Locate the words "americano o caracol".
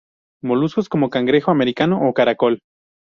1.51-2.57